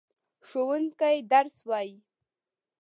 ښوونکی 0.47 1.17
درس 1.31 1.55
وايي. 1.69 1.95